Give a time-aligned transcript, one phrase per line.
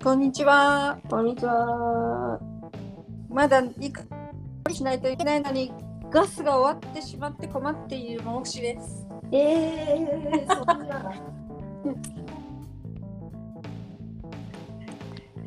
[0.00, 1.00] こんにちは。
[1.10, 2.38] こんにちは。
[3.28, 4.06] まだいく
[4.72, 5.72] しないといけないのに
[6.08, 9.08] ガスが終わってしまって困っているもしです。
[9.32, 11.12] ええー、そんな。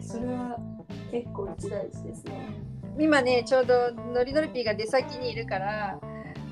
[0.01, 0.59] それは
[1.11, 2.49] 結構一大事ですね。
[2.99, 5.97] 今ねちょうどノリノリピーが出先にいるから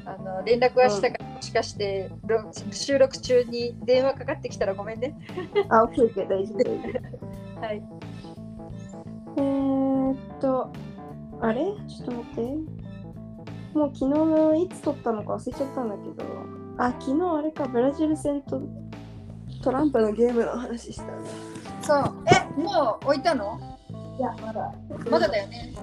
[0.06, 5.18] あの連絡はしたから、もしかしてろ収録中に電話かかってきたらごめんね。
[5.68, 7.29] あ、オッケーオッケー、大丈夫、大丈夫。
[7.62, 7.84] はい。
[9.38, 10.72] えーっと、
[11.42, 11.66] あれ？
[11.88, 12.42] ちょっと待って。
[13.74, 16.26] もう昨日のいつ撮ったのか忘れちゃったんだけど、
[16.78, 18.62] あ、昨日あれか、ブラジル戦と
[19.62, 21.14] トランプのゲームの話したんだ。
[21.82, 22.24] そう。
[22.28, 23.60] えもう置いたの？
[24.18, 24.74] いや、まだ。
[25.10, 25.74] まだだよね。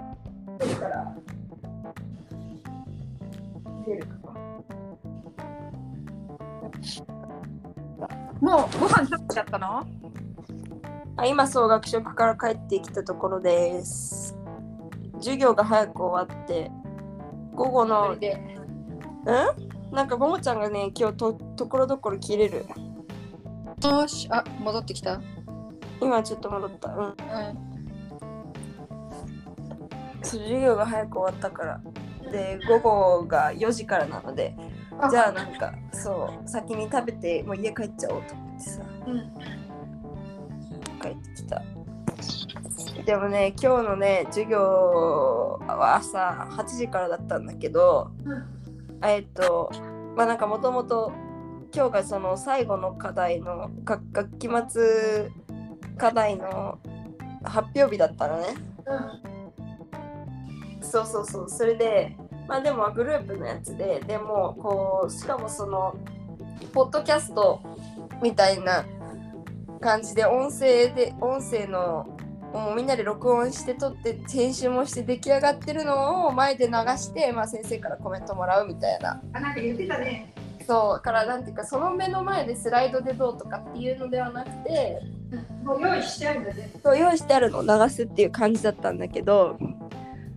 [8.41, 9.87] もうご飯食べちゃったの？
[11.18, 14.36] あ今そう学食から帰ってきたところです。
[15.14, 16.70] 授業が早く終わって
[17.54, 18.10] 午後の。
[18.12, 18.18] うん？
[19.94, 22.66] なんかももちゃんがね今日とところどころ切れる
[23.82, 24.28] よし。
[24.30, 25.20] あ戻ってきた？
[26.02, 27.14] 今ちょっと戻ったうんうん。
[30.22, 31.80] そう授業が早く終わったから
[32.30, 34.54] で午後が4時からなので
[35.00, 39.32] あじゃあなんかそう先に食べてもう家帰っちゃおうと思ってさうん。
[43.07, 48.10] でもね今日のね授業は朝8時からだったんだけど、
[49.01, 49.71] えっと
[50.16, 51.12] まあなんかもともと
[51.73, 55.30] 今日がその最後の課題の学学期末
[55.96, 56.80] 課題の
[57.45, 58.46] 発表日だったのね。
[60.82, 61.49] そうそうそう。
[61.49, 62.16] それで
[62.49, 65.97] まあでもグループのやつででもこうしかもその
[66.72, 67.60] ポッドキャスト
[68.21, 68.84] みたいな
[69.81, 72.16] 感じで音声で音声の
[72.59, 80.33] もうみんなで録音して撮って編集もして出来上がってるのを前で流して、まあ、先生からコメントもらうみたいなあなんか言ってたね。
[80.67, 85.00] そうからなんていうかその目の前でスライドでどうとかっていうのではなくて
[85.62, 86.71] もう用意してあるんだね。
[86.83, 89.59] そう用意してあるのを流すっていう感じだったんだけど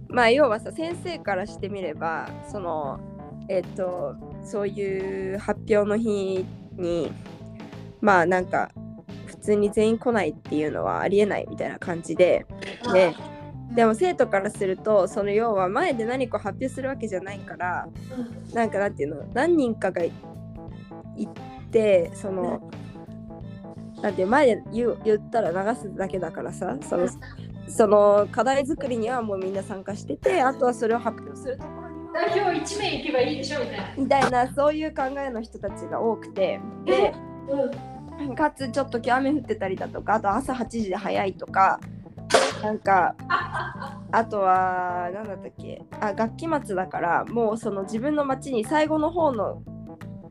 [0.07, 3.00] まあ要はさ先生からしてみればその
[3.47, 7.12] えっ、とそういう発表の日に
[8.01, 8.88] まあなんか普
[9.50, 12.46] 通に全員来ないっていうのはありえないみたいな感じで
[12.94, 13.16] で
[13.74, 17.88] でも生徒からするとその要は前で何かを発表するわけじゃないから
[18.54, 20.12] なんかなんていうの何人かがい
[21.18, 21.34] 行っ
[21.70, 22.72] てその
[24.02, 27.08] なんて前で言う言ったら流すだけだからさその
[27.68, 33.96] その課題作りにはもうみんな参加しててあとはそれを発表するところに代表一名行けばいいでしょみたいな。
[33.98, 37.14] みたいなそういう考えの人たちが多くてで
[37.50, 37.99] うん。
[38.35, 41.80] かつちょっと今日雨降ってたりだとかあと朝8時で早いとか
[42.62, 43.16] なんか
[44.12, 49.63] あとは何だったっけあ学期末だからもうその自分の町に最後の方の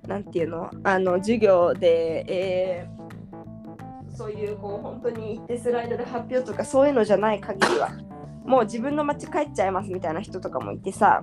[0.07, 2.99] なんていうのあの授業で、えー
[4.19, 7.93] そういうこう本当に行ってスライドで発表とかそういうのじゃない限りは
[8.45, 11.23] もう自分の町帰っちゃいますみたいな人とかもいてさ。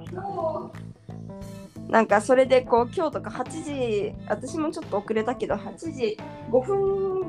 [1.90, 6.18] なんかそれでこう今日とか8時私もちょっと遅れたけど8時
[6.52, 7.24] 5分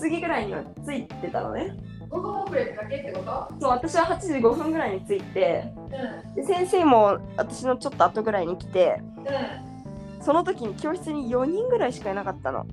[0.00, 1.74] 過ぎぐらいには着いてたのね
[2.10, 3.54] 午後遅れだけってこと？
[3.60, 6.34] そう私は8時5分ぐらいに着いてうん。
[6.34, 10.22] で先生も私のちょっと後ぐらいに来てうん。
[10.22, 12.66] その時に教室に4人ぐらいしかいなかったの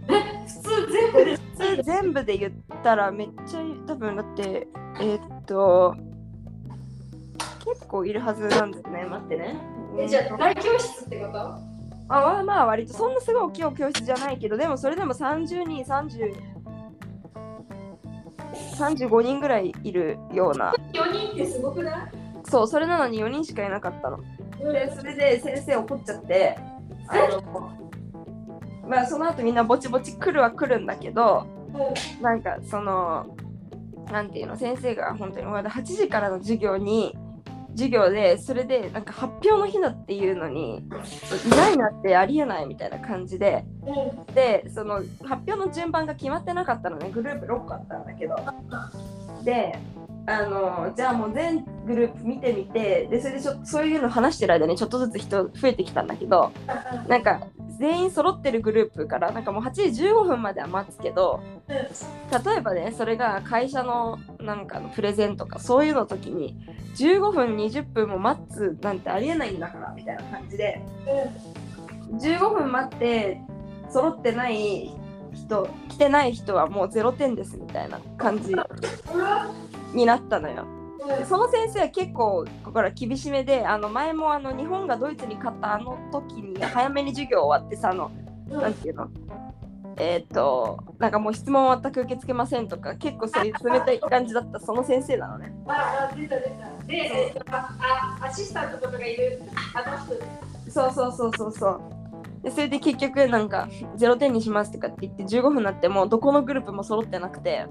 [0.47, 1.35] 普通全部で？
[1.35, 1.41] 普
[1.77, 2.53] 通全部で言っ
[2.83, 4.67] たらめっちゃ多分だって
[4.99, 6.10] えーっと結
[7.91, 9.05] 構いるはずなんですね。
[9.05, 9.57] 待ってね。
[9.99, 11.39] えじゃあ大教室ってこと？
[11.39, 11.61] あ
[12.07, 16.33] まあまあ割とそんなすごい大きい教室じゃないけどでもそれでも30人30
[18.77, 20.73] 35人ぐらいいるような。
[20.93, 22.11] 四人ってすごくない？
[22.45, 24.19] そうそれなのに4人しかいなかったの。
[24.71, 26.57] でそれで先生怒っちゃって
[27.07, 27.71] あの
[28.87, 31.47] まあその後みんなぼちぼち来るは来るんだけど
[32.19, 33.35] うなんかその
[34.11, 37.15] なんていうの先生が本当にまだ8時からの授業に
[37.71, 43.65] 授業でそれでなんか発表の日だっていうのにいないなってありえないみたいな感じで。
[44.33, 48.35] でその発表の順番が決まってなかったのねグループ6個あったんだけど
[49.43, 49.77] で
[50.27, 56.51] あのじゃあもう全グループ見てみてでそれでちょそういうの話してる間にちょっとずつ人増えてきたんだけど
[57.07, 57.41] なんか
[57.81, 66.55] 全員揃ってるグループからなんかもう8時15分までは待つけど例えばねそれが会社のなんかのプレゼンとかそういうの時に
[66.95, 70.79] 15分20分も待つなんてありえないんだからみたいな感じで
[72.19, 73.41] 15分待って
[73.89, 74.91] 揃ってない
[75.33, 78.53] 人来てない人はもう0点ですみたいな感じ
[79.95, 80.80] になったのよ。
[81.07, 88.11] でその先生は結構ここから厳しめであの前もあの日本がドイツに勝ったあの時に早めに授業終わってさあの
[88.49, 89.09] なんていうの？
[89.97, 95.53] えっ、となんかもう質問全く受け付けませんとか結構そういう冷たい感じだったその先生なのね。
[95.67, 96.85] ああ出た出た。
[96.85, 97.35] で、え
[98.21, 99.41] アシスタントとかがいる。
[99.73, 100.71] あの人。
[100.71, 101.81] そうそうそうそうそう。
[102.43, 103.67] でそれで結局なんか
[103.97, 107.67] 0点にしますとかって言って15分になってもどこのグループも揃ってなくて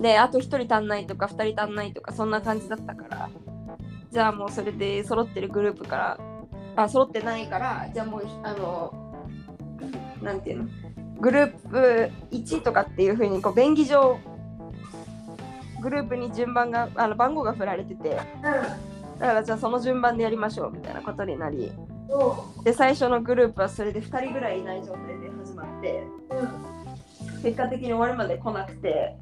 [0.00, 3.30] であと1人足んないとか2人足んないとかそんな感じだったから。
[4.10, 6.18] じゃあもうそれで揃ってるグループから
[6.76, 9.14] あ揃ってないからじゃあもうあの
[10.22, 10.68] なんていうの？
[11.20, 14.18] グループ1とかっていうふうにこう便宜上
[15.82, 18.16] グループに順番があの番号が振られてて。
[19.18, 21.72] だからじゃあその順番でやりましょうみたいなことになり。
[22.64, 26.06] で最初のグループはそれで2人ぐらいいない状態で始まって。
[27.42, 29.16] 結果的に終わるまで来なくて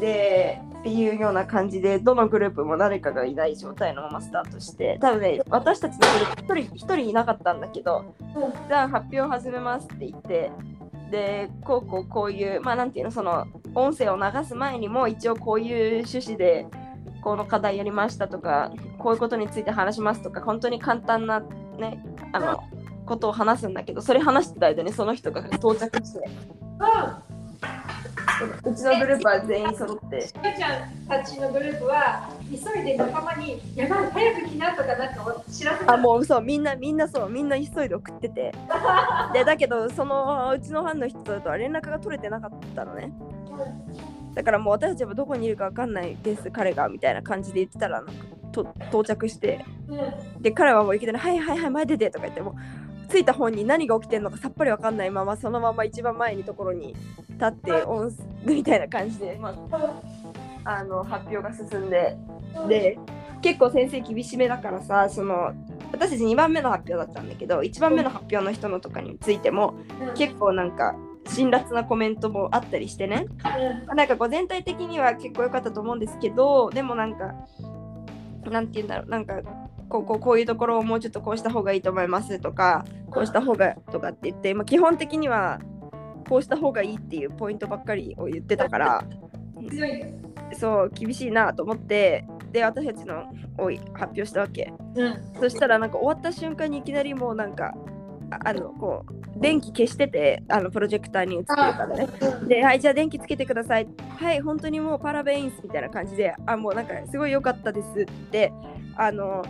[0.00, 5.98] でっていうような感じでどのグループも誰かがいない状態のままスタートして多分ね私たちの
[6.46, 8.14] グループ1人 ,1 人いなかったんだけど
[8.68, 10.52] じゃあ発表始めますって言って
[11.10, 16.66] でこうこうこういうまあなんていうのその音声を流す前にも一応こういう趣旨で
[17.22, 22.62] この課題やりましたとかこういうことについて話しますとか本当に簡単なねあの
[23.06, 26.28] ことを話すんだけどそれ話してた間にその人が到着して。
[28.64, 30.20] うちのグループは全員揃って。
[30.26, 37.30] しかちゃんたちのグループは急いで仲間に「やばい早く来な」とかなんか知らせあもうそうみんなみんなそう。
[37.30, 38.52] みんな急いで送ってて。
[39.32, 43.12] でだけどそのうちのファンの人とは連絡が取れてなかったのね。
[44.34, 48.12] だからもう私たちはどこにいるかわかんないです彼がみたいな感じで言ってたらなんか
[48.52, 49.64] と到着して。
[50.40, 52.54] で彼はもういきなり「はいはいはい前出て」とか言ってもう
[53.08, 56.94] 着いた本に何が起きてるのかさっぱりわかんないままそのまま一番前にところに
[57.30, 57.72] 立って
[58.44, 62.16] みたいな感じで、まあ、あの発表が進んで。
[62.68, 62.98] で
[63.42, 65.52] 結構先生厳しめだからさその
[65.92, 69.74] 私たち2番目の発表だったんだけど1番目の発表の人のとかについても
[70.16, 70.96] 結構なんか
[71.28, 73.26] 辛辣なコメントもあったりしてね。
[73.94, 77.34] なんかこう全体的には結構良かったと思うんですけどでもなんか
[78.50, 79.42] なんて言うんだろうなんか
[79.88, 85.60] こうこうこういうところをもうちょっとこうした方がいいと思いますとかこうした方がとかって言って、まあ、基本的には
[86.28, 89.04] こうした方がいいっていうポイントばっかりを言ってたから
[89.70, 90.04] 強い
[90.52, 93.24] そう厳しいなと思ってで私たちの
[93.58, 94.72] を発表したわけ。
[94.94, 95.14] うん。
[95.40, 97.74] そしたらなんか終わった瞬間にいきなりもうなんか
[98.30, 102.08] ああのこう電気消しててあのプロジェクターに映ってるからね。
[102.48, 103.86] で、はい、じゃあ電気つけてください。
[104.16, 108.52] はい、本当にもうパラベインスみたいな感じで、あ、もうなんかすごい良かったですって、
[108.96, 109.44] あの、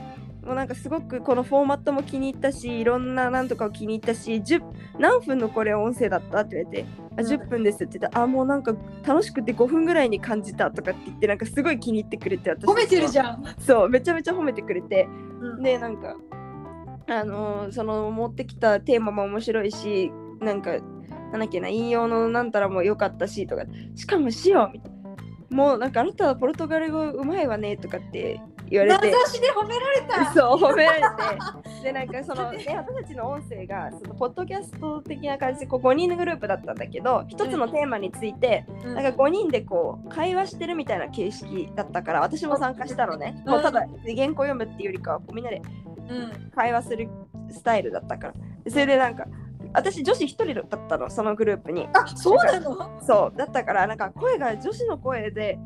[0.46, 4.62] もうなんかすごくこのフォーマットも気に入ったし、いろんななんとかを気に入ったし、10
[4.98, 6.86] 何分のこれ音声だったって言われて、
[7.18, 7.26] あうん。
[7.26, 8.18] 10分ですって言った。
[8.18, 13.26] ら、あ、もうなんか楽しくて5分ぐらいに感じたとかって言って、なんかすごい気に入ってくれて、私褒めてるじゃん。
[13.26, 15.08] ゃん、そう、めちゃめちゃ褒めてくれて、
[15.40, 15.62] うん。
[15.62, 16.16] でなんか
[17.08, 20.10] あのーその持ってきたテーマも面白いし
[20.40, 20.72] なんか
[21.32, 23.64] なんだっけな引用のなんたらも良かったしとか
[23.94, 24.96] しかもしようみたいな。
[25.50, 29.12] もうなんかあなたはポルトガル語うまいわねとかって言われ名て
[29.54, 30.32] 褒められた。
[30.34, 31.06] そう褒められて。
[31.82, 38.94] でなんかその、 ね、私たちの音声がそのポッドキャスト的な感じでこう5人のグループだったんだけど一つのテーマについてうん。
[38.94, 43.52] なんか5人でこう会話してるみたいな形式だったから私も参加したのね、うん。
[43.52, 45.62] もうただ原稿読むっていうよりかはこうみんなで
[46.08, 46.50] うん。
[46.54, 47.08] 会話する
[47.50, 48.34] スタイルだったから。
[48.64, 49.26] でそれでなんか
[49.72, 51.88] 私女子1人だったのそのグループに。
[51.92, 53.00] あそうなの？
[53.02, 53.36] そう。
[53.36, 55.58] だったからなんか声が女子の声で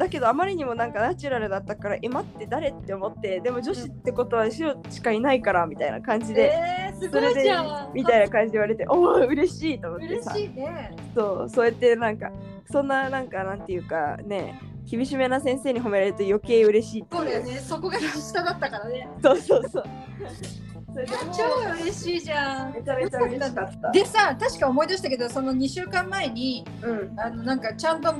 [0.00, 7.92] だけどあまりにもなんかナチュラルだったからえ待って誰って思ってでも女子ってことは白しかいないからみたいな感じで、えー、すごいじゃん。
[7.92, 10.96] みたいな感じで言われておお嬉しいと思って嬉さしいね。
[11.14, 12.30] そうそうやってなんか
[12.72, 14.58] そんななんかなんていうかね
[14.90, 17.58] 厳しめな先生に褒められると余計嬉しいそうだよね。
[17.58, 19.06] そこが下だったからね。
[19.22, 19.84] そうそうそう。
[21.36, 22.72] 超嬉しいじゃん。
[22.72, 23.92] めちゃめちゃ嬉しかった。
[23.92, 27.20] でさ確か思い出したけどその2週間前にうん。
[27.20, 28.14] あのなんかちゃんと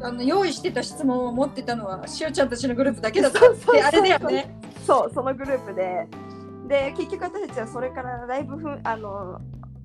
[0.00, 3.40] あの用意してた質問を持ってたのはしおちゃんたちのグループだけだった。
[3.86, 4.54] あれだよね。
[4.86, 6.06] そうそのグループで。
[6.68, 9.40] で結局私たちはそれからだいぶふんあの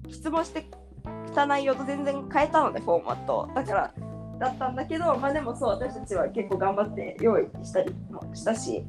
[0.10, 3.48] 質問してきた内容と全然変えたのでフォーマットを。
[3.54, 3.94] だから
[4.40, 8.84] だったんだけどまあでもそう私たちは結構頑張って用意したりもしたし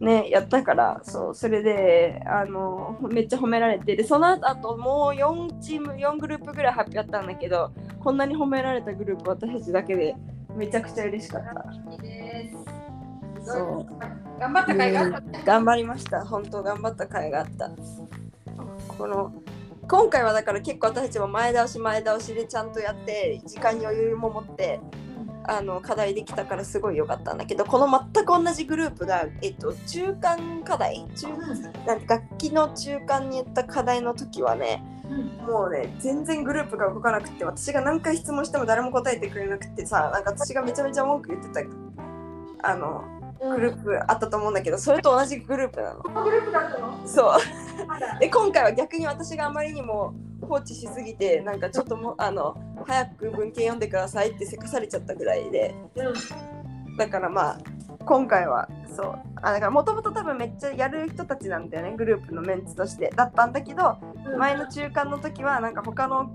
[0.00, 10.16] ねやったからそうそれであのめっちゃ褒められてでその後もう4チーム4グループぐらい発表あったんだけどこんなに褒められたグループ私たちだけで
[10.56, 11.64] めちゃくちゃ嬉しかった。
[13.44, 13.86] そう。
[14.38, 15.42] 頑張った甲斐があったね。
[15.44, 16.24] 頑張りました。
[16.24, 17.70] 本当頑張った甲斐があった。
[18.96, 19.32] この
[19.88, 24.78] 今回はだから結構私たちも前倒し前倒しでちゃんとやって時間に余裕も持って
[25.52, 31.08] あの課題できたからすごい良かったんだけどこの全く同じグループが、えっと、中間課題？
[31.16, 31.26] 中
[31.86, 34.80] なん楽器の中間にやった課題の時はね
[35.44, 41.60] もうね全然グループが動かなくて私が何回質問しても誰も答えてくれなくてさなんか私がめちゃめちゃ文句言ってた
[42.70, 43.02] あの
[43.40, 46.02] グループあったと思うんだけどそれと同じグループなの。
[46.22, 47.02] グループだったの？
[47.04, 48.20] そう。
[48.20, 50.14] で今回は逆に私があまりにも
[50.50, 55.74] 放置しすぎてなんかちょっともあの早く文献読んでくださいってせかされちゃったぐらいで。
[56.98, 57.58] だからまあ
[58.04, 59.18] 今回はそう。
[59.36, 63.10] あだからもともと多分めっちゃやる人たちなんだよねグループのメンツとして。
[63.14, 63.96] だったんだけど
[64.38, 66.28] 前の中間の時はなんか他の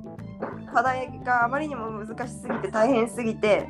[0.74, 3.68] 課題があまりにも難しすぎて大変すぎて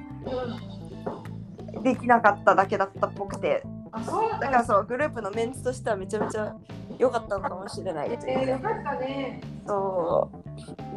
[1.84, 3.64] できなかっただけだったっぽくて
[3.96, 4.40] あそうだ。
[4.40, 6.54] だからそうグループのメンツとしてはめちゃめちゃ
[7.00, 9.42] 良かったのかもしれないというえー、よかったね。
[9.66, 10.30] そ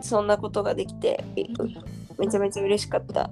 [0.00, 0.04] う。
[0.04, 1.24] そんなことができて
[2.18, 3.30] めちゃめちゃ嬉しかった。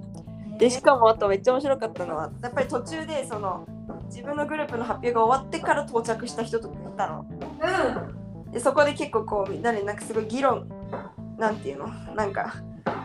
[0.57, 3.67] でしかもあとめっちゃ面白かったのはやっぱり途中でその
[4.07, 7.25] 自分のグループの発表が終わってから到着した人とかいたの。
[8.51, 10.67] でそこで結構こうみんなでなんかすごい議論
[11.37, 11.87] なんていうの？
[12.15, 12.55] なんか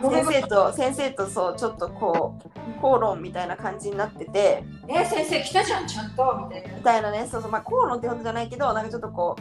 [0.09, 4.63] 先生と先生とそうちょっとこう口論みたいな感じになってて。
[4.87, 6.75] うんえ先生来たじゃんちゃんとみたいな。
[6.75, 7.27] みたいなね。
[7.29, 7.51] そうそう。
[7.51, 9.35] まあ口論ってことじゃないけどなんかちょっとこ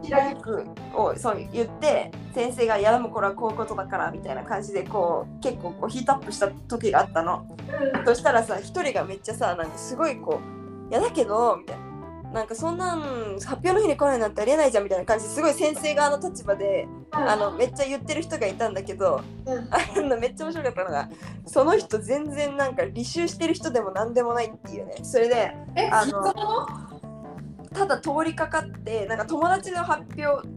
[0.00, 7.46] うひらめくをそう言って先生が「いやでもこれはこういうことだから」みたいな感じでこう結構こうヒートアップした時があったの。
[8.04, 10.40] そしたらさ一人がめっちゃさなんかすごいこ
[10.88, 11.85] う「いやだけど」みたいな。
[12.32, 13.00] なんかそんなん
[13.38, 19.68] 発表の日に来ないなんてありえないじゃんみたいな感じですごい先生側の立場であのめっちゃ言ってる人がいたんだけどうん。
[19.70, 21.08] あのめっちゃ面白かったのが
[21.46, 24.96] その人全然なんか履修してる人でも何でもないっていうね。
[25.02, 26.34] それでえあの
[27.72, 30.48] ただ通りかかってなんか友達の発表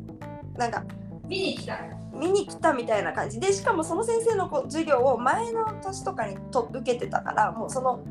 [0.57, 0.83] なんか
[1.27, 1.79] 見に来た
[2.13, 8.03] 見に来たみたいな感じでしかもその先生のこ授業を前の年とかにと受けてたからもうその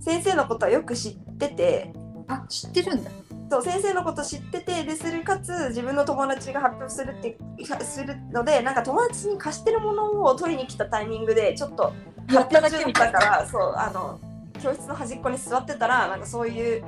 [0.00, 1.92] 先生のことはよく知ってて
[2.28, 3.10] あ知ってるんだ。
[3.48, 7.38] そう先生のこと知っててでするかつ自分の友達が発表するって
[7.84, 11.92] するのでなんか友達に貸してるものを取りに来たタイミングでちょっと
[12.26, 14.18] 発表中だったからそうあの
[14.60, 16.84] 教室の端っこに座ってたらなんかそういう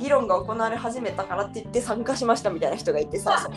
[0.00, 3.48] 議論が行われ始めたからって言って参加しましたみたいな人がいてさ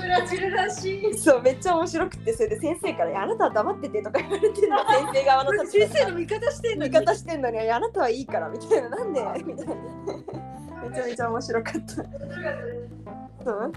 [0.00, 1.18] ブラジルらしい。
[1.18, 9.74] そうめっちゃ面白くてそれで先生からいや「あなたは黙ってて」とか言われてんの先生側の立場先生の味方してんの味方してんのに「いやあなたはいいから」みたいな「なんで?」みたいな。
[10.88, 11.94] めちゃめちゃ面白かった。
[13.44, 13.72] そう？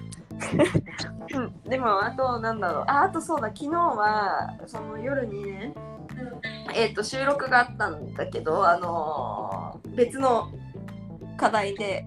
[1.36, 2.84] うん、でもあとなんだろう。
[2.88, 5.74] ああとそうだ昨日はその夜にね
[6.74, 10.50] えー、と収録があったんだけど、あのー別の
[11.38, 12.06] 課題で。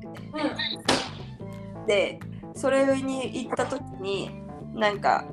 [1.86, 2.18] で
[2.54, 4.30] それに行った時に
[4.74, 5.24] なんか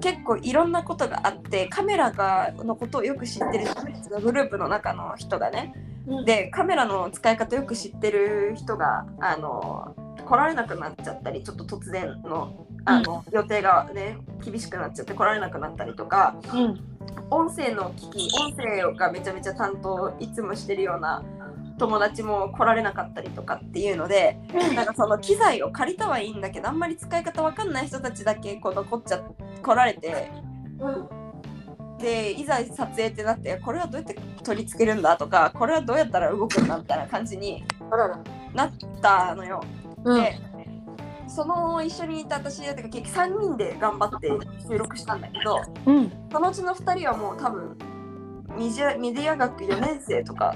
[0.00, 3.64] 結構いろんなことがあってカメラがのことをよく知ってる
[4.20, 5.72] グループの中の人がね。
[6.06, 6.24] うん。
[6.24, 9.94] でカメラの使い方よく知ってる人があの
[10.26, 16.80] 来られなくなっちゃったりちょっと突然のあの、予定がね厳しくなっちゃって来られなくなったりとかうん。
[17.30, 21.22] 音声の機器音声がめちゃめちゃ担当いつもしてるような
[21.78, 24.38] 友達も来られなかったりとかっていうので
[24.74, 29.18] なんかその機材を借りたはいいんだけどあんまり使い方わかんない人たちだけこう残っちゃ
[29.62, 30.30] 来られて
[30.78, 31.08] うん。
[31.98, 37.64] でいざ撮影ってなってこれはどうやって取り付けるんだとかこれはどうやったら動くんだみたいな感じに
[38.52, 39.62] なったのよ。
[40.04, 40.22] うん。
[40.22, 40.38] で
[41.26, 44.30] その一緒にいた私だってか結局3人で頑張って
[44.68, 46.12] 収録したんだけどうん。
[46.30, 47.76] そのうちの2人はもう多分
[48.56, 50.54] メディアメディア学4年生とか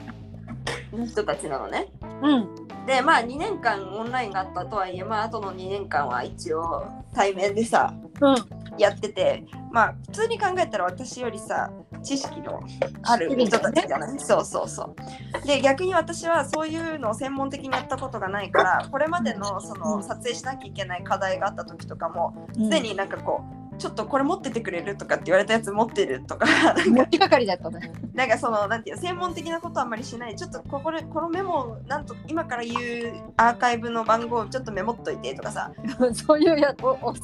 [0.93, 1.89] の人たちなのね。
[2.23, 2.69] うん。
[2.87, 8.37] でまあ2年間オンラインがあったとはいえまああとの2年間は一応対面でさうん。
[8.79, 11.71] やっててまあ普通に考えたら私よりさ
[12.03, 12.63] 知識の
[13.03, 14.95] ある人たちじゃない、そうそうそ
[15.43, 15.47] う。
[15.47, 24.97] で逆に私はそういうのを専門的にやったことがないからこれまでのその撮影しなきゃいけない課題があった時とかもすでになんかこうちょっとこれ持っててくれる？
[24.97, 26.47] とかって言われたやつ持ってるとか。
[26.47, 27.93] なんか持ちりだったね。
[28.13, 30.37] なんかそのなんていうの専門的なことあんまりしない。
[30.37, 35.73] ちょっとここでこのメモをなんと今から言うアーカイブの番号をちょっとメモっといてとかさ。
[36.13, 36.75] そういうや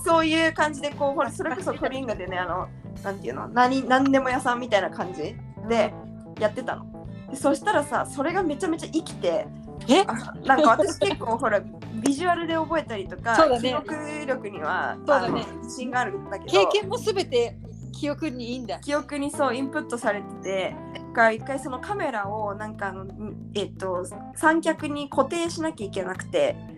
[0.05, 2.69] そういう感じでこうほらそれこそコリンガでねあの
[3.03, 5.37] なんていうの何何でも屋さんみたいな感じ
[5.69, 5.93] で
[6.39, 6.87] やってたの。
[7.31, 9.47] でそしたらさそれがめちゃめちゃ生きて
[9.89, 10.05] え？
[10.07, 13.69] あなんか私結構ほらビジュアルで覚えたりとか、そうだね。
[13.69, 13.95] 記憶
[14.27, 15.45] 力にはそうだね。
[15.63, 16.51] 自信があるんだけど。
[16.51, 17.57] 経験もすべて
[17.93, 18.79] 記憶にいいんだ。
[18.81, 20.77] 記憶にそうインプットされてて
[21.13, 23.07] が一回そのカメラをなんかあの
[23.55, 26.57] えっと三脚に固定しなきゃいけなくて。
[26.69, 26.74] うん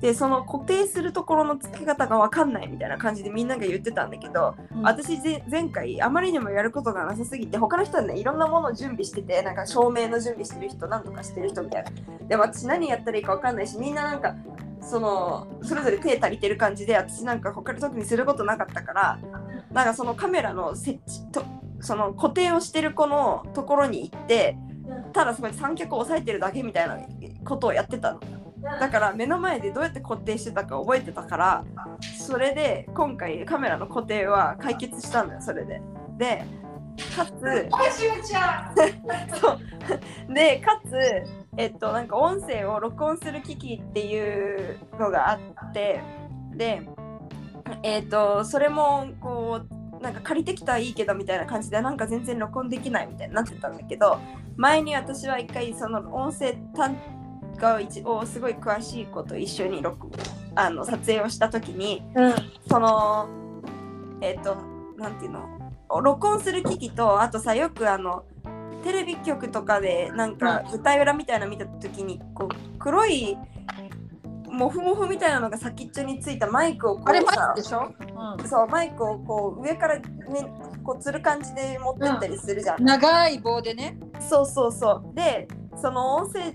[0.00, 4.82] でその固定するところの付け方が分かんないみたいな感じでみんなが言ってたんだけど、うん。
[4.82, 11.90] 私ぜ前回あまりにもやることがなさすぎて他の人はねいろんなものを準備しててなんか照明の準備してる人何とかしてる人みたいな。
[12.28, 14.34] でも私何やったらいいか分かんないしみんななんか
[14.80, 19.18] そのそれぞれ手足りてる感じで私なんか他に特にすることなかったから
[19.72, 21.44] なんかそのカメラの設置と
[21.80, 24.56] その固定をしてる子のところに行って
[25.12, 26.98] ただそこに三脚を押さえてるだけみたいな
[27.44, 28.20] ことをやってたの
[28.62, 31.64] だから目の前でどうやって固定してたか覚えてたから
[32.18, 35.80] それで今回カメラの固定は解決したんだよそれで。
[36.18, 36.44] で
[37.16, 37.68] かつ
[39.40, 39.58] そう。
[40.32, 40.94] でかつ
[41.56, 45.38] えっとなんか音声を録音する機器っていうのがあ
[45.68, 46.02] って
[46.54, 46.82] で
[47.82, 54.18] えっとそれもこうなんか借りてきたらいいけどみたいな感じでなんか全然録音できないみたいになってたんだけど
[54.56, 56.96] 前に私は一回その音声担
[57.60, 60.08] が一応すごい詳しい子と一緒に録
[60.54, 62.34] あの撮影をした時にうん。
[62.68, 63.28] その
[64.20, 64.56] えっ、と
[64.98, 65.60] なんていうの？
[66.02, 68.24] 録音する機器とあとさよくあの
[68.84, 73.36] テレビ局とかでなんか舞台裏みたいなの見た時にこう黒い
[74.50, 77.94] モフモフみたいなのが先っちょについたマイクをこうさジでしょ、
[78.46, 80.04] そうマイクをこう上から、ね、
[80.82, 82.84] こうつる感じで持ってったりするじゃん。
[82.84, 83.98] 長い棒でね。
[84.20, 85.14] そうそうそう。
[85.14, 85.46] で
[85.80, 86.52] その音声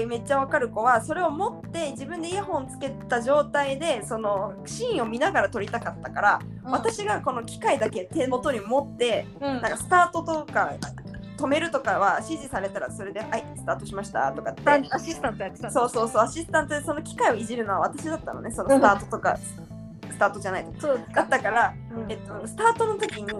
[0.00, 9.60] がめっちゃわかる子はそれを持って自分でイヤホンつけた状態でそのシーンを見ながら撮りたかったから、私がこの機械だけ手元に持ってうん。
[9.60, 10.72] なんかスタートとか
[11.36, 14.62] 止めるとかは指示されたらそれで「はいスタートしました」とかって。
[14.90, 15.72] アシスタントやってたの。
[15.72, 19.38] そうそうそうアシスタントでその機械をいじるのは私だったのねそのスタートとか、
[20.12, 22.12] スタートじゃないそうだったから、うん。
[22.12, 23.32] えっと、スタートの時に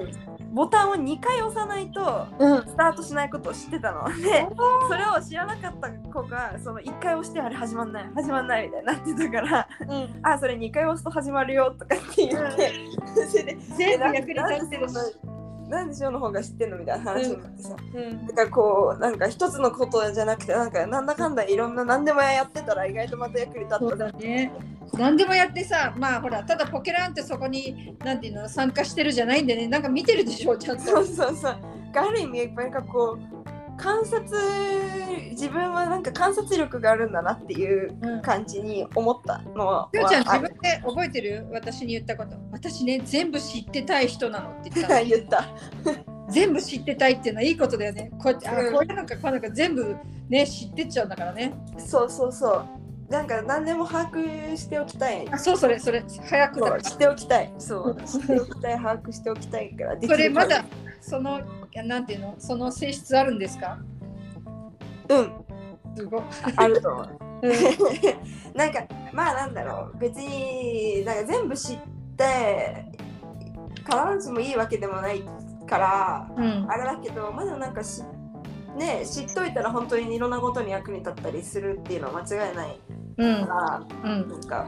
[0.53, 2.63] ボタンを2回押さないとうん。
[2.63, 4.05] スタートしないことを知ってたの。
[4.21, 4.47] で
[4.89, 10.21] それを知らなかった子がその1回押してあれ始まんない始まんないみたいになってたからうん。
[10.23, 12.73] あそれ2回押すと始まるよとかって言って、
[13.29, 14.95] それで全部役に立ってるし、
[15.73, 23.97] なんでしょうの方が知ってんのみたいな話になってさ、うん、だからこうなんか一つのことじゃなくてなんかなんだかんだいろんな何でもやってたら意外とまた役に立った。
[23.97, 24.53] だね。
[24.93, 29.67] 何でもやってさまあほらただポケランってそこになんていうの参加してるじゃないんでね。
[29.67, 30.85] なんか見てるでしょちゃんと。
[30.85, 31.57] そうそうそう。
[31.95, 33.42] ある意味やっぱりこう
[33.77, 34.23] 観察
[35.31, 38.23] 自分はなんか観察力があるんだなっていううん。
[38.23, 41.47] 感じに思ったのはうちゃんあ自分で覚えてる？
[41.53, 42.37] 私に言ったこと。
[42.53, 45.05] 私ね全部知ってたい人なのって言ったの。
[45.09, 45.45] 言った。
[46.31, 48.11] 全部知ってたいっていうのはいいことだよね。
[48.19, 48.73] こうやってあうん。
[48.73, 49.97] こういうのかこういうのか全部
[50.29, 51.53] ね知ってっちゃうんだからね。
[51.79, 52.65] そうそうそう。
[53.13, 55.29] なんか何でも把握しておきたい。
[55.31, 57.53] あそうそれそれ早くだそう知っておきたい。
[57.59, 57.97] そう。
[58.07, 60.65] 知っておきたい把握しておきたいからそるれまだ
[61.01, 61.41] その
[61.85, 62.35] なんていうの？
[62.39, 63.79] その性質あるんですか？
[65.09, 65.33] うん。
[65.97, 66.23] すごい、
[66.57, 67.19] あると思う。
[67.43, 67.53] うん。
[68.55, 68.81] なんか
[69.13, 69.99] まあなんだろう。
[69.99, 71.79] 別になんか全部知っ
[72.17, 72.85] て
[73.79, 75.23] 必ずしもいいわけでもない
[75.69, 76.67] からうん。
[76.71, 78.03] あれだけどまだなんかし
[78.79, 82.81] ね知っといたら本当にいろんなことに役に立ったりするっていうのは間違いない
[83.19, 83.47] うん。
[83.47, 84.29] からうん。
[84.29, 84.67] なんか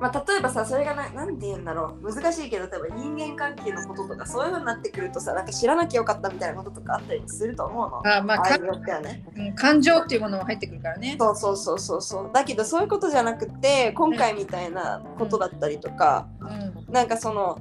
[0.00, 2.14] まあ例えばさそれがななんて言うんだろう。
[2.14, 8.02] 難しいけど例えば人間関係のこととかそういうふうになってくるとさなんか知らなきゃよかったみたいなこととかあったりすると思うの。
[8.06, 9.24] あまあかあってはね。
[9.36, 11.16] うん感情っていうものも入ってくるからね。
[11.18, 12.30] そうそうそうそうそう。
[12.32, 16.92] だけどそういうことじゃなくて今回みたいなことだったりとか、うん。
[16.92, 17.58] なんかその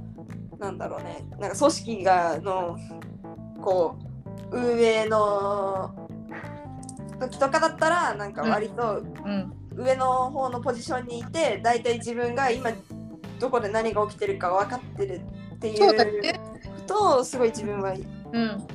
[0.60, 1.26] なんだろうね。
[1.40, 2.78] なんか組織がの
[3.62, 3.96] こ
[4.52, 5.94] う運営の
[7.20, 12.72] 時とかだったらなんか割とうん上の方のポジションにいて大体自分が今
[13.40, 15.22] どこで何が起きてるか分かってる
[15.56, 15.96] っていそう
[16.88, 17.94] とすごい自分は
[18.32, 18.68] うん。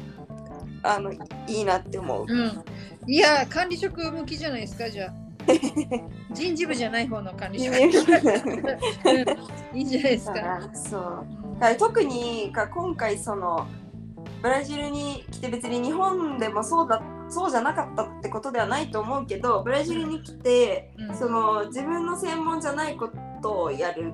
[0.83, 2.27] あのいいなって思う。
[2.29, 2.63] うん。
[3.07, 5.13] いや管理職向きじゃないですかじゃあ。
[6.31, 7.75] 人事部じゃない方の管理職。
[7.75, 7.83] うん。
[7.83, 7.85] い
[9.81, 10.71] いんじゃないですか。
[10.75, 11.27] そう。
[11.59, 13.67] だ特にか今回その
[14.43, 21.17] ブラジルに来て別に日本でもそうだそうじゃなかったってことではないと思うけどブラジルに来て、うん。
[21.17, 23.11] その自分の専門じゃないこ
[23.43, 24.13] とをやる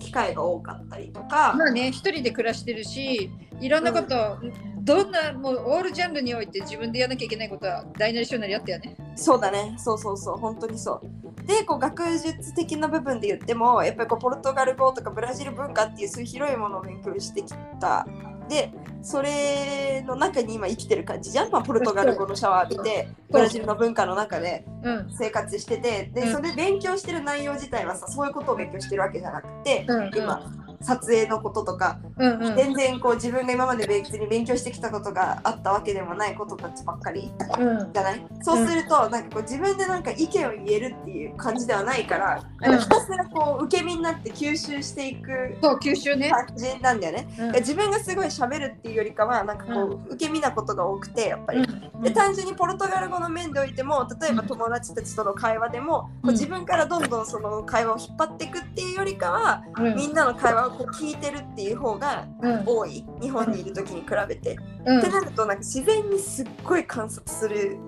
[0.00, 4.38] 機会が多かったりとか、まあね一人で暮らしてるしいろんなこと、
[4.82, 8.96] どんなもうオールジャンルにおいて自分でやらなきゃいけないことは大なり小なりあったよね。
[9.16, 9.74] そうだね。
[9.78, 10.36] そうそうそう。
[10.36, 11.46] 本当にそう。
[11.46, 18.06] でこう学術的な部分で言ってもやっぱりこうポルトガル語とかブラジル文化っていうそういう広いものを勉強してきた
[18.48, 18.70] で
[19.02, 25.10] それの中に今生きてる感じじゃん、まあ、ポルトガル語のシャワー浴びてブラジルの文化の中でうん。
[25.10, 26.32] 生活しててでうん。
[26.32, 30.10] それ勉強してる内容自体はさそういうことを勉強してるわけじゃなくてうん。
[30.16, 32.56] 今撮影のこととか、うんうん。
[32.56, 38.26] 全然こう自分が今まで別に勉強してきたことがあったわけでもないことたちばっかりうんじゃない？
[38.42, 47.28] そうすると、なんかこう自分でなんか意見を言えるっていう感じではないから、なんかひたすらこう受け身になって吸収していくそう九州ね、感じなんだよね。
[47.38, 47.52] うん。
[47.52, 51.60] 自分がすごい喋るっていうよりかはなんかこう、受け身なことが多くてやっぱり。
[51.60, 52.02] うん。
[52.02, 56.32] で単純にポルトガル語の面でおいても例えば友達たちとの会話でも、こううん。
[56.32, 59.96] 自分からどんどんその会話を引っ張っていくっていうよりかは、うん。
[59.96, 62.62] みんなの会話をこう聞いてるっていう方がうん。
[62.66, 63.04] 多い。
[63.20, 64.56] 日本にいる時に比べて。
[64.84, 64.98] うん。
[64.98, 67.78] ってなるとなんか自然にすっごい観察する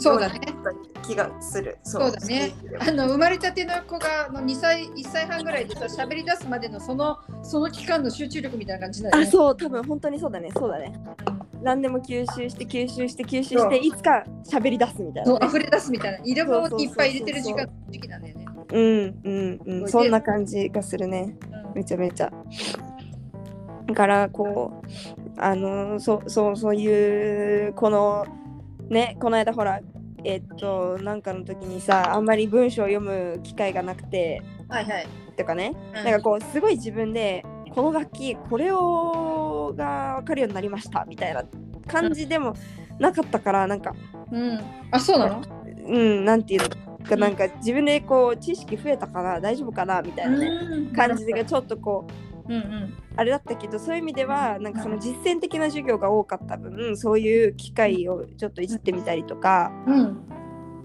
[0.00, 0.40] そうだね。
[1.02, 1.78] 気がする。
[1.84, 2.52] そそうだね。
[2.80, 9.24] あの生まれたての子があの2歳1歳半ぐらいでさ喋り出すまでのそのその期間の集中力みたいな感じだよね。
[9.24, 10.50] あそう多分本当にそうだね。
[10.56, 10.94] そうだね。
[11.62, 16.18] 何でも吸収して吸収して吸収していつか喋り出すみたいな、ね、そう溢れ出すみたいな。
[16.18, 18.46] 入れ物にいっぱい入れてる時間時期なんだよね。
[18.72, 19.88] うんうんうん。
[19.88, 21.36] そんな感じがするね。
[21.44, 22.30] うんめちゃめちゃ
[23.86, 28.26] だからこうあのそうそうそういうこの
[28.88, 29.80] ねこの間ほら
[30.24, 35.06] えっとなんかの時にさあんまり文章を読む機会がなくてはいはい。
[35.36, 41.44] とかね、うんなんかこうすごい自分でこの楽器これをが分かるようになりましたみたいな
[41.86, 42.54] 感じでも
[42.98, 43.94] なかったからなんか
[44.30, 44.60] うん。
[44.90, 45.42] あそうなの？
[45.86, 46.89] うんなんていうの？
[47.00, 52.06] かなんか自分でこう知識増えたかな大丈夫かなみたいなね、うん感じがちょっとこ
[52.48, 52.94] ううんうん。
[53.16, 60.26] あれだったけどそういう意味ではなんかその実践的な授業が多かった分そういう機会をちょっといじってみたりとかうん。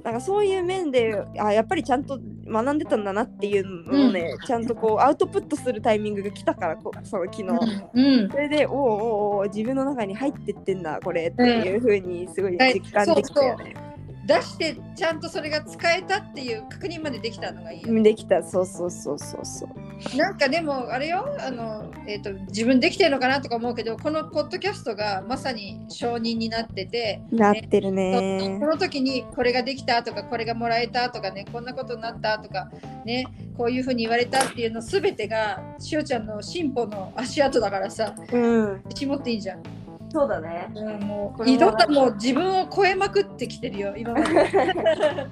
[0.03, 7.47] なんかそういう面であやっぱりちゃんと学んでたんだなっていうのをね、ちゃんとこうアウトプットするタイミングが来たからこその昨日。
[7.95, 8.29] うん。
[8.29, 13.94] それでおうおうおう自分の中に入ってってんだこれっていう風にすごい実感できたよね。
[14.25, 18.01] 出してちゃんとそれが使えたっていう確認までできたのがいいよね。
[18.01, 20.17] できたそうそうそうそうそう。
[20.17, 28.65] なんかでもあれよあの、えー、と自分できてるのかなとか思うけどこのポッドキャストがまさに承認になってて、なってるそねこ。
[28.67, 32.69] の時にこれができたとかこれがもらえたとかねこんなことになったとか
[33.05, 33.25] ね
[33.57, 39.84] こういうふうに言われたっていうの全てがしおちゃんの進歩の足跡だからさうん絞っていいじゃん。
[40.15, 40.71] そうだね。
[40.73, 45.27] うん、もういろんなもう自分を超えまくってきてるよ今まで。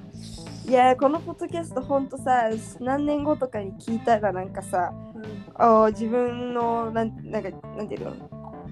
[0.68, 2.50] いやーこのポッドキャストほんとさ
[2.82, 4.94] 何年後とかに聞いたらなんかさ
[5.56, 8.14] あー自分のなんなんかなんていうの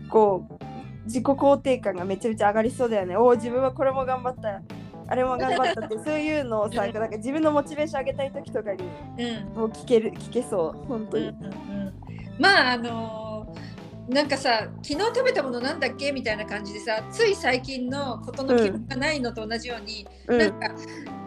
[0.09, 0.63] こう
[1.05, 4.61] 自己肯定感がめちゃめちゃ上がりそうだよねおー自分はこれも頑張った
[5.07, 8.83] あれも頑張ったってそういうのをさなんか自分のモチベーション上げたい時とかに
[9.17, 11.93] うんもう聞ける聞けそう本当うんうんに、うん
[12.37, 20.37] まああのーなんかさ昨日食べたものなんだっけみたいな感じでさつい最近のことの記憶がないのと同じように、うん。
[20.37, 20.69] なんか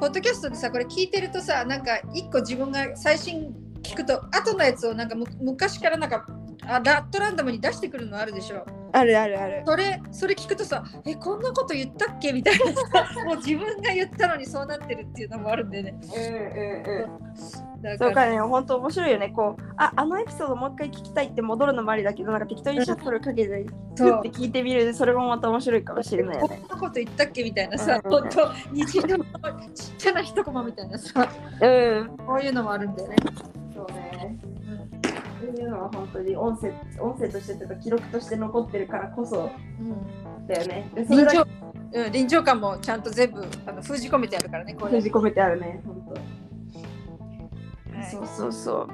[0.00, 6.26] ポッドキャストでさこれ聞いてるとさなんか一個自分が最新聞くと後のやつをなんかむ昔からなんか
[6.62, 12.32] あラットランダムに出してくるのあるでしょあるあるあるそれそれ聞くとさえこんなこと言ったっけ？
[12.32, 19.28] みたいなさ もう自分が言ったのにそうなってるっていうのもあるんでねうんうんうんだそうかね、本当面白いよね。
[19.28, 26.60] こう、あ、あのエピソードもう一回聞きたいって戻るのもありだけど、なんか適当にシャッフルかけて、そうふって聞いてみる、それもまた面白いかもしれないよね。
[26.60, 27.42] こんなこと言ったっけ？
[27.42, 29.24] みたいなさ、うん本当日常の
[29.74, 31.28] ちっちゃな一コマみたいなさ、
[31.60, 31.66] う
[32.04, 32.16] ん。
[32.26, 33.16] こういうのもあるんだよね。
[33.74, 34.38] そうね。
[35.64, 39.50] いうのは本当に音声音声としてとか記録として残ってるからこそ
[39.80, 39.82] う
[40.42, 40.90] んだよね。
[40.94, 44.92] でそれだけ臨場うん、臨場感もちゃんと全部あの封じ込めてあるからね、これ。
[44.92, 46.12] 閉じ込めてあるね、本当。
[46.12, 48.88] はいそうそうそ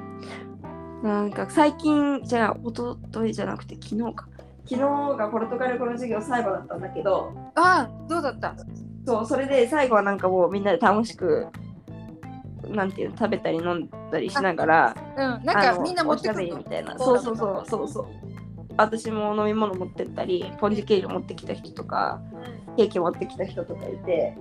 [1.03, 1.07] う。
[1.07, 4.29] なんか最近、じゃあ、一昨日じゃなくて昨日か。
[4.67, 4.79] 昨日
[5.17, 8.55] がポルトガル語の授業最後だったんだけど、ああ、どうだった？
[9.07, 11.47] そう、それで最後はなんかもうみんなで楽しく、
[12.71, 16.99] なんていうの、食べたり飲んだりしながら、うん、なんかみんな持ってくるみたいな。
[16.99, 18.07] そそううそうそうそうそう。
[18.77, 22.21] 私も飲み物持ってったり、ポンジケーキ持ってきた人とか、
[22.77, 24.37] ケーキ持ってきた人とかいて、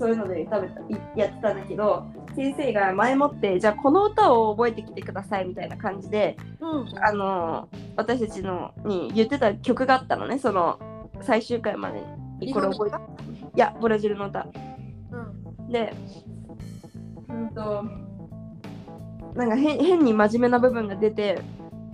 [0.00, 0.84] そういうので食べたい
[1.14, 7.04] やってたんだけど、先生が前もって、じゃあこの歌を覚えてきてくださいみたいな感じで、うん。
[7.04, 10.78] あの私たちのに言ってた曲があったのね、その
[11.20, 12.02] 最終回まで
[12.40, 12.52] に。
[12.52, 12.96] これ覚えて
[13.56, 14.46] いや、ブラジルの歌。
[15.12, 15.68] うん。
[15.70, 15.94] で、
[17.28, 17.84] うんと、
[19.34, 21.40] なんか変変に真面目な部分が出て、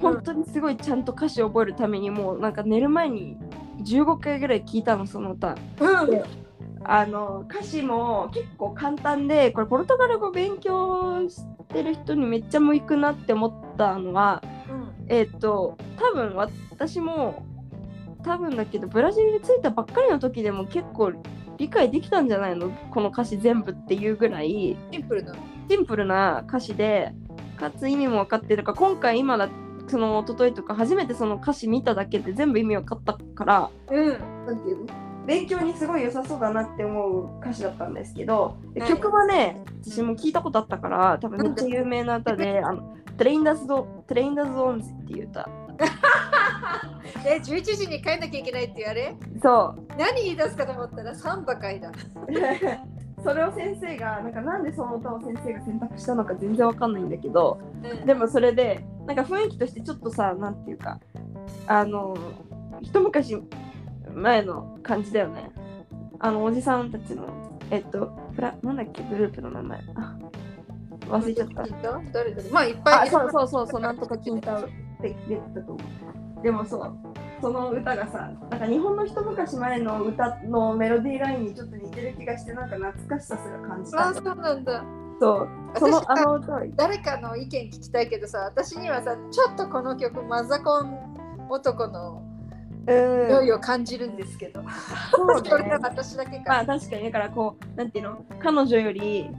[0.00, 3.36] 本当にすごいちゃんと歌詞を覚えるためにもうなんか寝る前に
[3.84, 5.56] 15回ぐらい聞いたの、その歌。
[5.80, 6.22] うん。
[6.84, 14.42] あの歌詞も結構簡単で、これポルトガル語勉強してる人にめっちゃ向くなって思ったのは、
[15.08, 17.44] えっ、と、多分私も、
[18.24, 21.12] 多分だけど、ブラジルに着いたばっかりの時でも結構
[21.62, 22.70] 理解できたんじゃないの？
[22.90, 24.76] この歌詞全部っていうぐらい。
[24.90, 25.32] シンプルな。
[25.70, 27.14] シンプルな歌詞で、
[27.56, 28.72] かつ意味も分かってるか。
[28.72, 29.48] ら、今回今だ
[29.86, 33.70] その一昨日とか初めてその歌詞見ただけで全部意味わかったから。
[33.90, 34.08] うん。
[34.46, 34.86] なんていうの？
[35.24, 38.90] 勉強にすごい良さそうだなって思う歌詞だったんですけど、ではい。
[38.90, 45.48] 曲はね私も聞いたことあったから多分めっちゃ有名な歌で「あのトレインダーズドトレインダーズオンズ」っていう歌
[47.26, 49.14] え11時に帰んなきゃいけないって言われ？
[49.42, 49.86] そう。
[49.98, 51.90] 何言い出すかと思ったらサンバ会だ。
[53.22, 58.06] それを先生がなんかなんでその歌を先生が選択したのか全然わかんないんだけどうん。
[58.06, 60.98] でもそれでなんか雰囲気としてちょっとさなんていうか
[61.68, 62.16] あの
[62.80, 63.40] 一昔
[64.12, 65.50] 前の感じだよね。
[66.18, 67.26] あのおじさんたちの
[67.70, 69.80] えっとプラなんだっけグループの名前。
[69.94, 70.16] あ
[71.08, 71.62] 忘れちゃった。
[72.52, 74.62] まあいっぱいあそうそうそうそうなんとか金太っ
[75.00, 75.78] て出てたと思う
[76.42, 76.96] でもそう。
[77.40, 84.08] その歌がさなんか日本の一昔前の歌のメロディーラインにちょっと似てる気がしてなんか懐かしさすら感じた。
[84.08, 84.84] あそうなんだ。
[85.18, 85.48] そう。
[85.76, 92.22] その私あの歌は誰かの意見聞きたいけどさ私にはさちょっとこの曲マザコン男の
[92.86, 93.28] うん。
[93.28, 94.60] 匂いを感じるんですけど、
[95.12, 97.04] そう それねは私だけまかあ確かに。
[97.04, 98.24] だからこうなんていうの？
[98.40, 99.30] 彼女より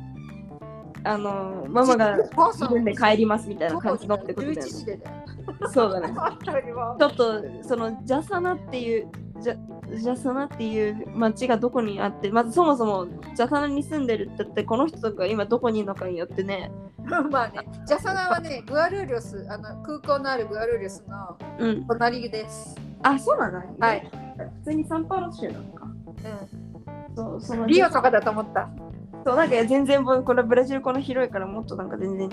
[1.06, 2.18] あのママが
[2.54, 5.26] 自分で帰りますみたいな感じのってことだよ11時でだよね。
[5.74, 6.14] そうだね。
[6.44, 9.08] ちょっとそのジャサナっていう
[9.40, 9.58] ジャ
[9.98, 16.72] ジャサナっていう町がどこにあってまずそもそもジャサナに住んでるってってこの人が今どこにいるのかによってね。
[17.04, 21.88] まあねジャサナはねグアルーリョスあの空港のあるグアルーリョスのうん。
[21.88, 24.10] 隣です、あそうなんだはい、
[24.60, 25.86] 普通にサンパウロ州なのか。
[25.86, 26.64] う
[27.16, 28.70] そうそのん、リオとかだと思った
[29.24, 32.30] そうなんか全然これブラジルこの広いからもっとなんか全然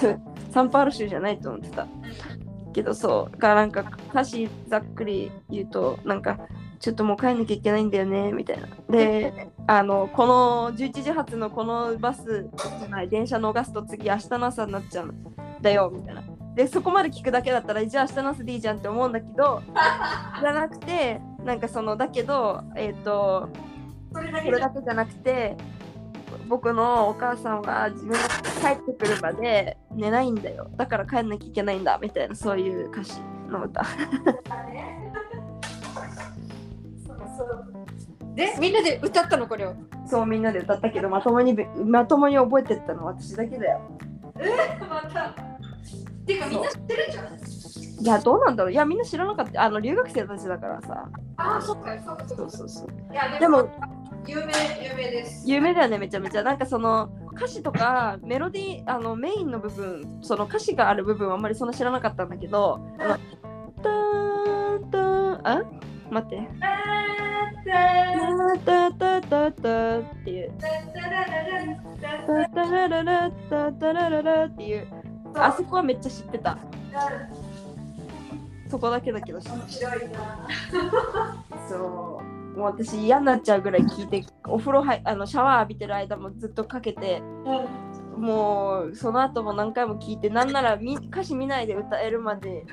[0.50, 1.86] サンパウロ州じゃないと思ってた。
[2.72, 6.38] けどそうがなんか歌詞ざっくり言うとなんか
[6.80, 8.66] ちょっともう帰んなきゃいけないんだよねみたいな。
[8.90, 12.48] で あのこの11時発のこのバス
[12.80, 15.14] じゃない電車逃すと次明日の朝になっちゃうん
[15.60, 16.22] だよみたいな。
[16.54, 19.62] でそこまで聞くだけだったらじゃあ明日の朝でいいじゃんって思うんだけど
[20.40, 23.48] じゃなくてなんかそのだけどえっ、と
[24.12, 25.56] それだこれだけじゃなくて
[26.48, 28.18] 僕のお母さんは自分が
[28.60, 30.70] 帰ってくるまで寝ないんだよ。
[30.76, 33.84] だから帰んなきゃいけないんだみたいなそういう歌詞の歌。
[38.34, 39.74] でみんなで歌ったのこれを？
[40.06, 43.80] そうみんなで歌ったけどまともにべまともに覚えてったのは私だけだよ。
[44.88, 45.34] また？
[46.26, 47.26] てかみんな知ってるじゃん。
[48.02, 48.72] いやどうなんだろう。
[48.72, 49.62] いやみんな知らなかった。
[49.62, 51.08] あの留学生たちだからさ。
[51.36, 52.24] ああそっかそっか。
[52.28, 52.88] そそうそうそう。
[53.12, 53.68] いやでも
[54.26, 55.48] 有名有名です。
[55.48, 56.42] 有名だよねめちゃめちゃ。
[56.42, 63.18] なんかその歌詞とかメロディーあのメインの部分その歌詞がある部分はあんまりそんな知らなかったんだけどあの
[63.82, 65.62] ターンターンあ
[66.10, 66.48] 待って。
[68.64, 70.52] タタタタタっていう。
[70.58, 70.68] タ
[72.48, 74.86] タラララタタラララっていう。
[75.34, 76.58] あそこはめっちゃ知ってた。
[78.68, 80.48] そこだけだけど知ってた。
[81.68, 87.22] そうもう私嫌になっちゃうぐらい聞いてお風呂はあのシャワー浴びてる間もずっとかけて
[88.16, 92.64] もうその後も何回も聞いてなんならみ歌詞見ないで歌えるまで。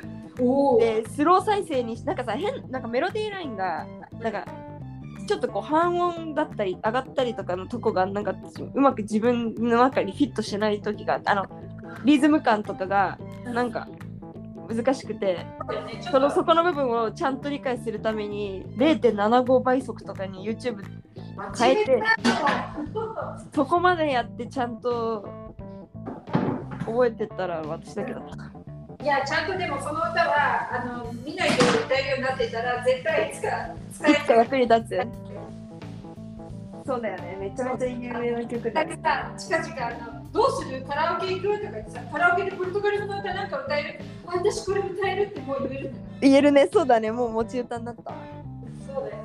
[0.79, 3.85] でスロー再生にしなんかさ変なんかメロディーラインが
[4.21, 4.45] なんか
[5.27, 8.33] ちょっとこう半音だったり上がったりとかのとこがなんか
[8.73, 11.45] うまく自分の中にフィットしない時があの
[12.05, 13.87] リズム感とかがなんか
[14.69, 15.45] 難しくて
[16.11, 20.83] そのそこの部分をちゃんと理解するために0.75倍速とかに YouTube
[21.57, 22.03] 変えて
[23.53, 25.27] そこまでやってちゃんと
[26.85, 29.03] 覚えてったら私だけだった。
[29.03, 33.47] いやちゃんとでもその歌はあの見ないで歌えるようになってたら絶対いつか
[33.93, 35.07] 使えいつか役に立つ。
[36.85, 37.37] そうだよね。
[37.39, 38.85] めちゃめちゃ有名な曲だ
[39.37, 40.83] 近々あのどうする？
[40.87, 41.59] カラオケ行く？
[41.59, 43.99] とか言ってさカラオケでポルトガルの歌なんか歌える？
[44.27, 46.69] あ私これ歌えるってもう言える言えるね。
[46.71, 47.11] そうだね。
[47.11, 48.13] もう持ち歌になった。
[48.85, 49.17] そうだよ。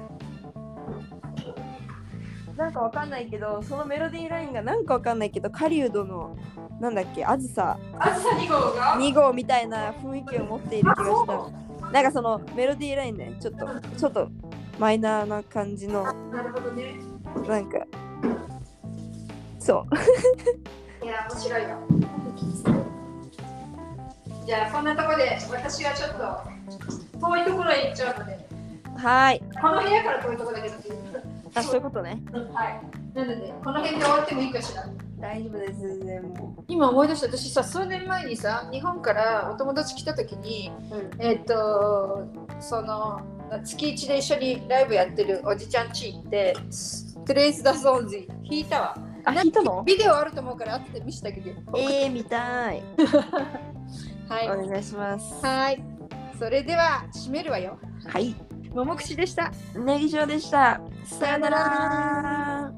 [2.57, 6.37] なんかわかんないけど、そのメロディーラインがなんかわかんないけど、狩人の
[6.81, 7.77] なんだっけ、あずさ。
[7.99, 11.91] あずさ2号が？2号みたいな雰囲気を持っている気がした。
[11.91, 13.67] なんかそのメロディーラインね、ちょっと
[13.99, 14.29] ちょっと
[14.79, 16.05] マイナーな感じの。
[16.05, 16.95] なるほどね。
[17.49, 17.79] なんか。
[19.59, 19.87] そう。
[21.05, 21.69] いや面白いよ
[24.47, 26.11] じゃあこんなところで私はちょっ
[27.13, 28.39] と遠いところへ行っちゃうので
[28.97, 29.43] はーい。
[29.61, 30.75] この部屋から遠いところだけど
[31.55, 32.23] あ、そういうことね。
[32.55, 32.81] はい
[33.15, 34.87] なのでこの辺で終わってもいいかしら
[35.21, 35.81] 大丈夫です。
[35.81, 40.95] 全然も今思い出した私さ数年前にさ日本からお友達来た時にう。
[40.97, 41.11] うん。
[41.19, 42.27] えっ、と
[42.61, 43.21] その
[43.63, 46.57] 月一で一緒にライブやってるおじちゃんち行って
[47.27, 49.83] Trem das Onze 弾いたわあ、聞いたの？
[49.85, 52.83] ビデオあると思うから後で見せてあげるよえー、見たい。
[54.29, 54.51] はい。
[54.51, 55.45] お願いします。
[55.45, 55.83] はい。
[56.39, 57.79] それでは締めるわよ。
[58.07, 58.35] はい。
[58.73, 59.53] ももくしでした。
[59.77, 60.81] ネギ塩でした。
[61.05, 62.73] さよなら。